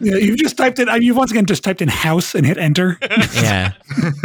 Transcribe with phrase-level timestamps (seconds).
[0.00, 0.88] Yeah, you've just typed in.
[0.88, 2.98] uh, You've once again just typed in house and hit enter.
[3.34, 3.72] Yeah.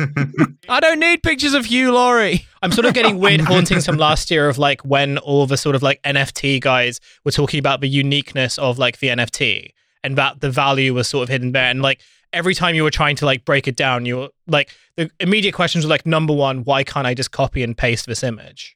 [0.70, 2.46] I don't need pictures of Hugh Laurie.
[2.62, 5.76] I'm sort of getting weird hauntings from last year of like when all the sort
[5.76, 9.70] of like NFT guys were talking about the uniqueness of like the NFT
[10.04, 11.70] and that the value was sort of hidden there.
[11.70, 12.02] And like
[12.34, 15.54] every time you were trying to like break it down, you were like the immediate
[15.54, 18.76] questions were like number one, why can't I just copy and paste this image?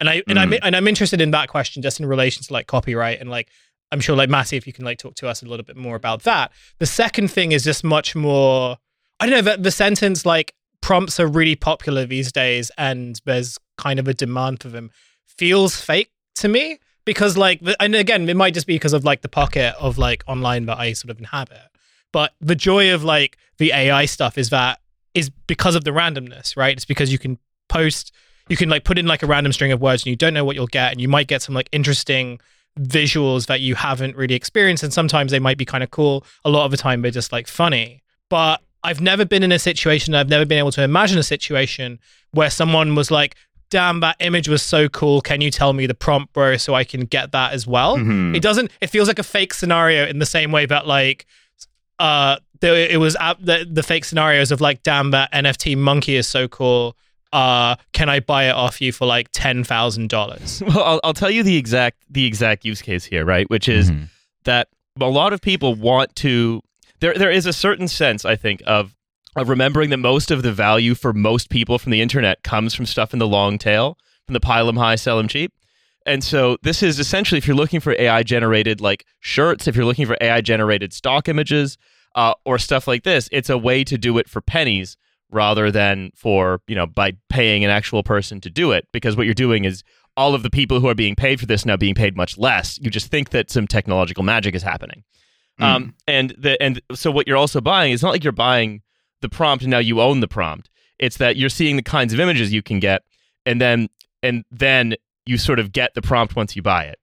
[0.00, 2.66] And I and I'm and I'm interested in that question just in relation to like
[2.66, 3.48] copyright and like
[3.92, 5.94] I'm sure like Matty, if you can like talk to us a little bit more
[5.94, 6.50] about that.
[6.78, 8.78] The second thing is just much more
[9.20, 13.58] I don't know, the, the sentence like prompts are really popular these days and there's
[13.78, 14.90] kind of a demand for them
[15.26, 19.22] feels fake to me because like and again it might just be because of like
[19.22, 21.68] the pocket of like online that I sort of inhabit
[22.12, 24.80] but the joy of like the AI stuff is that
[25.14, 28.12] is because of the randomness right it's because you can post
[28.48, 30.44] you can like put in like a random string of words and you don't know
[30.44, 32.40] what you'll get and you might get some like interesting
[32.80, 36.50] visuals that you haven't really experienced and sometimes they might be kind of cool a
[36.50, 40.14] lot of the time they're just like funny but I've never been in a situation,
[40.14, 42.00] I've never been able to imagine a situation
[42.32, 43.36] where someone was like,
[43.70, 45.20] damn, that image was so cool.
[45.20, 47.96] Can you tell me the prompt, bro, so I can get that as well?
[47.96, 48.34] Mhm.
[48.34, 51.26] It doesn't, it feels like a fake scenario in the same way that like,
[52.00, 56.26] uh, it was at the, the fake scenarios of like, damn, that NFT monkey is
[56.26, 56.96] so cool.
[57.32, 60.62] Uh, can I buy it off you for like $10,000?
[60.74, 63.48] Well, I'll, I'll tell you the exact the exact use case here, right?
[63.50, 64.08] Which is Mhm.
[64.44, 64.68] that
[65.00, 66.60] a lot of people want to.
[67.00, 68.94] There, there is a certain sense, I think, of
[69.34, 72.84] of remembering that most of the value for most people from the internet comes from
[72.84, 75.52] stuff in the long tail, from the pile pile 'em high, sell sell 'em cheap.
[76.04, 79.86] And so this is essentially if you're looking for AI generated like shirts, if you're
[79.86, 81.78] looking for AI generated stock images,
[82.14, 84.98] uh, or stuff like this, it's a way to do it for pennies
[85.32, 88.86] rather than for you know by paying an actual person to do it.
[88.92, 89.82] Because what you're doing is
[90.16, 92.78] all of the people who are being paid for this now being paid much less.
[92.80, 95.04] You just think that some technological magic is happening.
[95.58, 98.82] Um, and the and so what you're also buying is not like you're buying
[99.20, 100.68] the prompt and now you own the prompt.
[100.98, 103.02] It's that you're seeing the kinds of images you can get,
[103.46, 103.88] and then
[104.22, 104.94] and then
[105.24, 106.98] you sort of get the prompt once you buy it.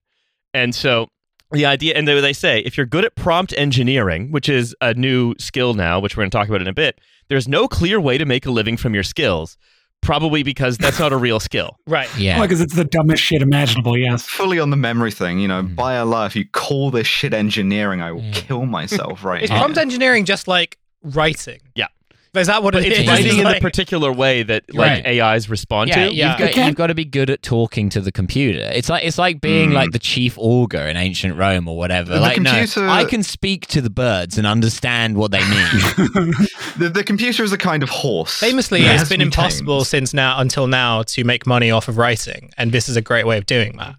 [0.54, 1.08] And so
[1.52, 4.94] the idea, and they, they say, if you're good at prompt engineering, which is a
[4.94, 8.00] new skill now, which we're going to talk about in a bit, there's no clear
[8.00, 9.58] way to make a living from your skills.
[10.02, 11.76] Probably because that's not a real skill.
[11.88, 12.08] right.
[12.18, 12.40] Yeah.
[12.42, 13.98] because it's the dumbest shit imaginable.
[13.98, 14.24] Yes.
[14.24, 15.76] Fully on the memory thing, you know, Mm.
[15.76, 18.34] by Allah, if you call this shit engineering, I will Mm.
[18.34, 21.60] kill myself right Is prompt engineering just like writing?
[21.76, 21.88] Yeah.
[22.36, 23.08] Is that what it It's is?
[23.08, 25.20] writing in Like- the particular way that like Right.
[25.22, 26.14] AIs respond yeah, to.
[26.14, 26.30] yeah.
[26.32, 28.70] You've, got, It you've got to be good at talking to the computer.
[28.74, 29.74] It's like it's like being Mm.
[29.74, 32.14] like the chief augur in ancient Rome or whatever.
[32.14, 36.34] The like computer- no, I can speak to the birds and understand what they mean.
[36.78, 38.40] The, the computer is a kind of horse.
[38.40, 39.88] Famously, that it's has been impossible tamed.
[39.88, 43.26] since now until now to make money off of writing, and this is a great
[43.26, 43.96] way of doing that.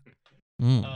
[0.62, 0.86] Mm.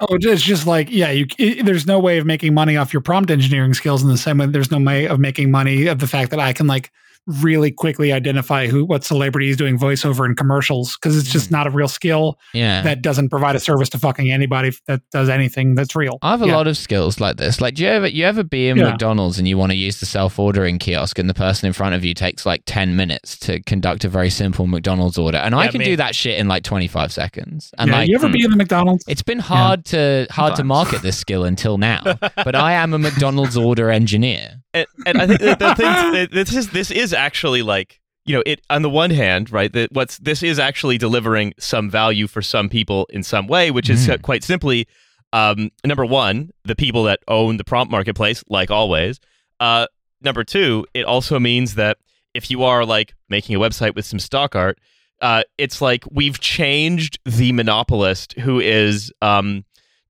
[0.00, 1.10] Oh, it's just like yeah.
[1.10, 4.18] You it, there's no way of making money off your prompt engineering skills in the
[4.18, 4.46] same way.
[4.46, 6.90] There's no way of making money of the fact that I can like
[7.26, 11.52] really quickly identify who what celebrity is doing voiceover in commercials because it's just mm.
[11.52, 12.82] not a real skill Yeah.
[12.82, 16.18] that doesn't provide a service to fucking anybody that does anything that's real.
[16.22, 16.56] I have a Yeah.
[16.56, 17.60] lot of skills like this.
[17.60, 18.90] Like, do you ever you ever be in Yeah.
[18.90, 21.94] McDonald's and you want to use the self ordering kiosk, and the person in front
[21.94, 25.68] of you takes like ten minutes to conduct a very simple McDonald's order, and I
[25.68, 27.72] can do that shit in like twenty five seconds.
[27.78, 28.46] And yeah, like, you ever be hmm.
[28.46, 29.04] in the McDonald's?
[29.08, 32.98] it's been hard to hard to market this skill until now, but I am a
[33.04, 34.63] McDonald's order engineer.
[34.74, 35.56] And, and I think thing
[36.12, 39.72] that this is this is actually like you know it on the one hand right
[39.72, 43.88] that what's this is actually delivering some value for some people in some way which
[43.88, 44.22] is Mm.
[44.22, 44.86] quite simply
[45.32, 49.20] um, number one the people that own the prompt marketplace like always
[49.60, 49.86] uh,
[50.22, 51.98] number two it also means that
[52.34, 54.78] if you are like making a website with some stock art
[55.20, 59.64] uh, it's like we've changed the monopolist who is um,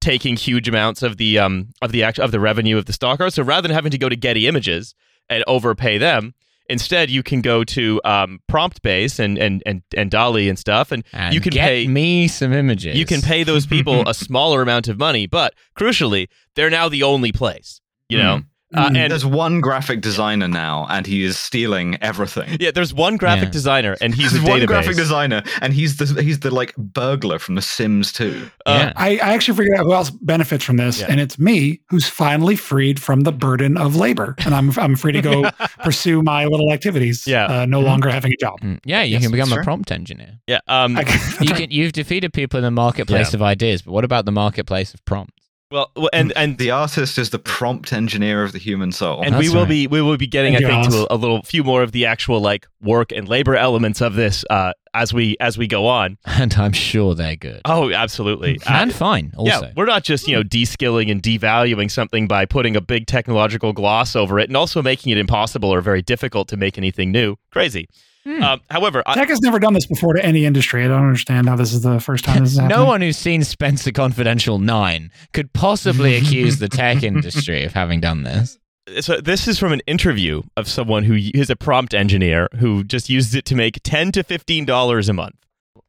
[0.05, 3.21] taking huge amounts of the um of the act of the revenue of the stock
[3.21, 3.33] art.
[3.33, 4.95] So rather than having to go to Getty Images
[5.29, 6.35] and overpay them,
[6.69, 11.03] instead you can go to um, PromptBase and and and and DALL-E and stuff, and,
[11.13, 12.97] And you can get pay me some images.
[12.97, 17.03] you can pay those people a smaller amount of money, but crucially, they're now the
[17.03, 17.81] only place.
[18.11, 18.43] You know,
[18.77, 18.97] uh, Mm.
[18.97, 22.57] and There's one graphic designer now, and he is stealing everything.
[22.61, 23.51] yeah, there's one graphic Yeah.
[23.51, 24.67] designer, and he's a one database.
[24.67, 28.51] graphic designer, and he's the he's the like burglar from The Sims 2.
[28.67, 28.93] Uh, Yeah.
[28.97, 31.07] I, I actually figured out who else benefits from this, Yeah.
[31.11, 35.13] and it's me who's finally freed from the burden of labor, and I'm I'm free
[35.13, 35.45] to go
[35.85, 37.27] pursue my little activities.
[37.27, 37.47] Yeah.
[37.47, 37.85] uh, no Mhm.
[37.85, 38.61] longer having a job.
[38.63, 39.65] Mm, Yeah, you Yes, can become a true.
[39.65, 40.39] prompt engineer.
[40.47, 40.59] yeah.
[40.69, 40.97] Um,
[41.41, 43.37] You can, you've defeated people in the marketplace Yeah.
[43.39, 45.34] of ideas, but what about the marketplace of prompts?
[45.75, 49.23] Well, well, and and The artist is the prompt engineer of the human soul.
[49.25, 49.69] and we will right.
[49.69, 52.07] be we will be getting I think to a, a little few more of the
[52.07, 56.19] actual like work and labor elements of this uh as we as we go on.
[56.45, 57.63] And I'm sure they're good.
[57.65, 58.59] Oh, absolutely.
[58.67, 59.67] and fine, also.
[59.67, 63.73] Yeah, we're not just you know de-skilling and devaluing something by putting a big technological
[63.73, 67.37] gloss over it, and also making it impossible or very difficult to make anything new.
[67.51, 67.89] Crazy.
[68.25, 68.43] Hmm.
[68.43, 70.85] Um, however, I, Tech has never done this before to any industry.
[70.85, 72.79] I don't understand how this is the first time this is happening.
[72.79, 78.01] no one who's seen Spenser Confidential 9 could possibly accuse the tech industry of having
[78.01, 78.59] done this.
[79.01, 83.09] So this is from an interview of someone who is a prompt engineer who just
[83.09, 85.37] uses it to make ten to fifteen dollars a month.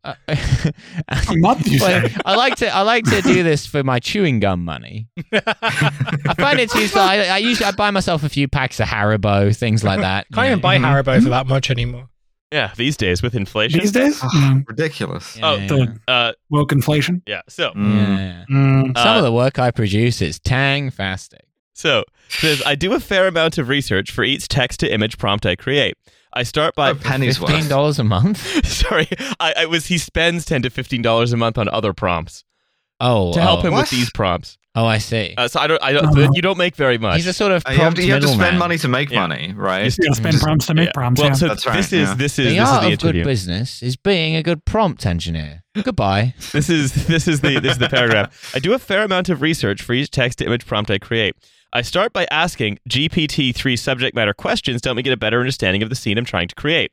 [0.03, 2.15] Uh, A month, you Well, say?
[2.25, 5.07] I like to I like to do this for my chewing gum money.
[5.33, 7.01] I find it's useful.
[7.01, 10.27] I, I usually I buy myself a few packs of Haribo, things like that.
[10.33, 10.61] Can't you even know.
[10.61, 11.03] buy Mhm.
[11.03, 12.07] Haribo for that much anymore.
[12.51, 13.79] Yeah, these days with inflation.
[13.81, 14.21] These days?
[14.33, 14.59] Yeah.
[14.67, 15.37] ridiculous.
[15.41, 15.67] Oh, Yeah.
[15.67, 17.23] The Uh, woke inflation.
[17.27, 17.41] yeah.
[17.49, 18.17] So, Mm.
[18.17, 18.43] Yeah.
[18.49, 18.97] Mm.
[18.97, 21.39] Some Uh, of the work I produce is Tangfastic.
[21.75, 25.45] So says I do a fair amount of research for each text to image prompt
[25.45, 25.95] I create.
[26.33, 27.69] I start by Oh, pennies Fifteen worth.
[27.69, 28.65] dollars a month.
[28.67, 29.07] sorry,
[29.39, 32.43] I, I was he spends ten to fifteen dollars a month on other prompts
[32.99, 33.67] Oh, to help oh.
[33.67, 33.81] him What?
[33.83, 34.57] with these prompts.
[34.77, 35.33] Oh, I see.
[35.37, 36.31] Uh, so I don't, I don't, Uh-huh.
[36.33, 37.15] you don't make very much.
[37.15, 38.59] He's a sort of Uh, you have prompt to, you have to spend middleman.
[38.59, 39.21] money to make Yeah.
[39.21, 39.83] money, right?
[39.85, 39.97] Yes.
[39.97, 40.91] You gotta spend prompts to make Yeah.
[40.93, 41.21] prompts.
[41.21, 41.35] Well, yeah.
[41.35, 42.13] so That's right, this is yeah.
[42.15, 45.05] this is The this is art the of good business is being a good prompt
[45.05, 45.63] engineer.
[45.81, 46.33] Goodbye.
[46.51, 48.51] This is this is the this is the paragraph.
[48.53, 51.35] I do a fair amount of research for each text to image prompt I create.
[51.75, 55.83] I start by asking GPT-3 subject matter questions to help me get a better understanding
[55.83, 56.91] of the scene I'm trying to create.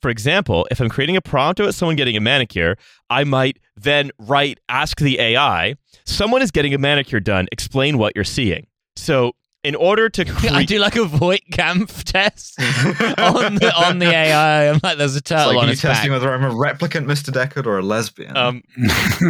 [0.00, 2.76] For example, if I'm creating a prompt about someone getting a manicure,
[3.10, 5.74] I might then write ask the AI,
[6.06, 8.68] someone is getting a manicure done, explain what you're seeing.
[8.94, 9.32] So
[9.64, 12.58] in order to I do like a Voight-Kampf test
[13.18, 14.70] on the on the AI.
[14.70, 15.94] I'm like, there's a It's turtle like on you its back.
[15.96, 17.30] testing whether I'm a replicant Mr.
[17.30, 18.34] Deckard or a lesbian.
[18.36, 18.62] um,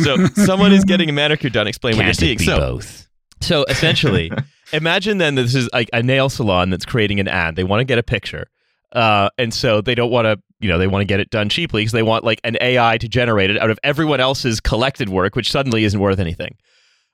[0.04, 2.32] so someone is getting a manicure done, explain what you're Can't seeing.
[2.34, 3.08] it be So both?
[3.40, 4.30] So essentially,
[4.72, 7.56] imagine then this is like a nail salon that's creating an ad.
[7.56, 8.48] They want to get a picture.
[8.92, 11.48] Uh, and so they don't want to, you know, they want to get it done
[11.48, 15.08] cheaply because they want like an AI to generate it out of everyone else's collected
[15.08, 16.56] work, which suddenly isn't worth anything.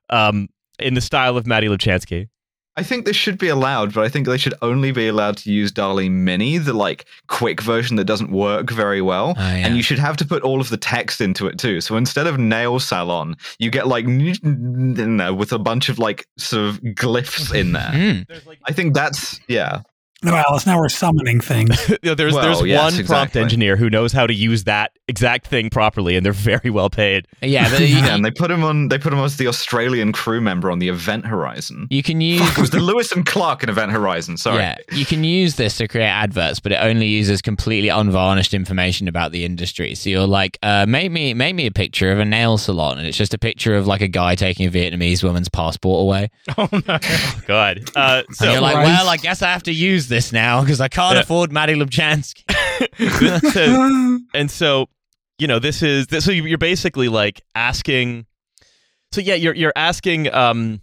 [0.09, 2.29] Um, in the style of Maddie Lubchansky.
[2.79, 5.51] I think this should be allowed, but I think they should only be allowed to
[5.51, 9.35] use DALL-E Mini, the like quick version that doesn't work very well.
[9.37, 9.67] Oh, yeah.
[9.67, 11.81] And you should have to put all of the text into it too.
[11.81, 16.69] So instead of nail salon, you get like no, with a bunch of like sort
[16.69, 17.93] of glyphs in there.
[17.93, 18.27] Mm.
[18.67, 19.81] I think that's yeah.
[20.27, 21.77] No, Alice, now we're summoning things.
[22.03, 24.93] You know, there's Well, there's yes, one prompt engineer who knows how to use that
[25.09, 27.27] exact thing properly, and they're very well paid.
[27.41, 28.89] Yeah, but Yeah, and they put him on.
[28.89, 31.87] They put him as the Australian crew member on the Event Horizon.
[31.91, 34.37] you can use Fuck, it was the Lewis and Clark in Event Horizon.
[34.37, 34.59] Sorry.
[34.59, 39.09] Yeah, you can use this to create adverts, but it only uses completely unvarnished information
[39.09, 39.95] about the industry.
[39.95, 43.07] So you're like, uh, make me make me a picture of a nail salon, and
[43.07, 46.31] it's just a picture of like a guy taking a Vietnamese woman's passport away.
[46.59, 46.99] Oh no.
[47.47, 47.91] God.
[47.95, 50.81] Uh, And so you're like, well, I guess I have to use this now because
[50.81, 51.23] I can't Yeah.
[51.23, 52.45] afford Maddie Lubchansky.
[52.99, 54.89] this says- and so
[55.39, 58.27] you know this is this, so you're basically like asking
[59.13, 60.81] so yeah you're you're asking um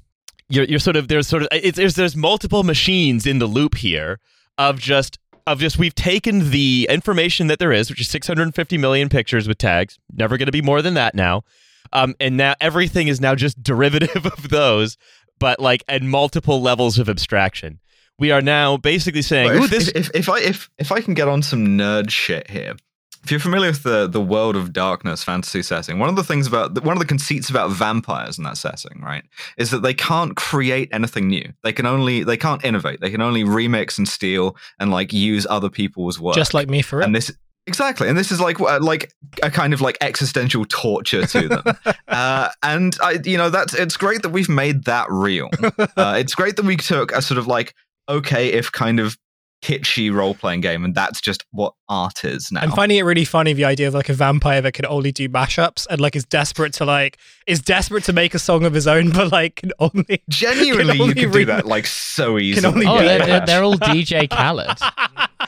[0.50, 3.76] you're you're sort of there's sort of it's there's there's multiple machines in the loop
[3.76, 4.20] here
[4.58, 9.10] of just of just we've taken the information that there is which is 650 million
[9.10, 11.44] pictures with tags never going to be more than that now
[11.92, 14.98] um and now everything is now just derivative of those
[15.40, 17.80] but like at multiple levels of abstraction
[18.20, 21.02] we are now basically saying Well, if, this if, if, if I if if I
[21.02, 22.76] can get on some nerd shit here,
[23.24, 26.46] if you're familiar with the the world of darkness fantasy setting, one of the things
[26.46, 29.24] about one of the conceits about vampires in that setting, right,
[29.58, 31.54] is that they can't create anything new.
[31.64, 33.00] They can only they can't innovate.
[33.00, 36.36] They can only remix and steal and like use other people's work.
[36.36, 37.06] Just like me for it.
[37.06, 37.32] and this
[37.66, 41.64] exactly and this is like like a kind of like existential torture to them
[42.10, 45.50] uh, and i you know that's it's great that we've made that real
[45.96, 47.74] uh, it's great that we took a sort of like
[48.10, 49.18] okay if kind of
[49.62, 53.54] kitschy role-playing game and that's just what art is now I'm finding it really funny
[53.54, 56.74] the idea of like a vampire that can only do mashups and like is desperate
[56.74, 57.18] to like
[57.48, 61.02] is desperate to make a song of his own, but like can only genuinely you
[61.04, 63.78] only could do re- that like so easily only Oh, Yeah, they're, they're, they're all
[63.78, 64.78] DJ Khaled.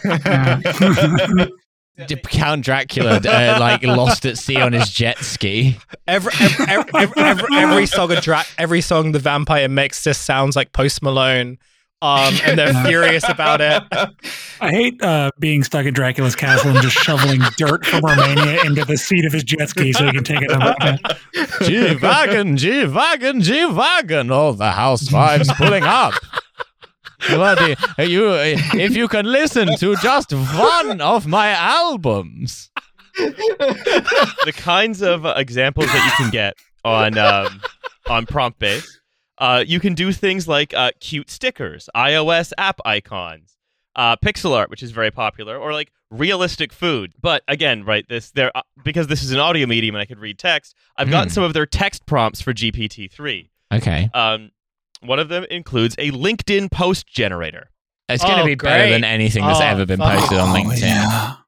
[2.30, 5.78] Count Dracula, uh, like lost at sea on his jet ski.
[6.08, 10.24] every every, every, every, every, every song a dra- every song the vampire makes just
[10.24, 11.58] sounds like Post Malone.
[12.02, 13.84] Um, and they're furious about it.
[14.62, 18.86] I hate uh, being stuck in Dracula's castle and just shoveling dirt from Romania into
[18.86, 20.76] the seat of his jet ski so he can take it over.
[21.64, 24.32] G-Wagon, G-Wagon, G-Wagon.
[24.32, 26.14] All the housewives pulling up.
[27.30, 32.70] Bloody, you, if you can listen to just one of my albums.
[33.18, 37.62] the kinds of uh, examples that you can get on um,
[38.08, 38.86] on PromptBase.
[39.38, 43.58] Uh, you can do things like uh, cute stickers, iOS app icons,
[43.96, 47.14] uh, pixel art, which is very popular, or like realistic food.
[47.22, 50.20] But again, right, this there uh, because this is an audio medium and I could
[50.20, 50.76] read text.
[50.98, 51.34] I've gotten Hmm.
[51.34, 53.52] some of their text prompts for GPT three.
[53.74, 54.10] Okay.
[54.14, 54.52] Um,
[55.02, 57.70] one of them includes a LinkedIn post generator.
[58.08, 58.92] It's going to Oh, be better great.
[58.92, 60.20] than anything that's Oh, ever been fuck.
[60.20, 60.82] posted on Oh, LinkedIn.
[60.82, 61.36] yeah.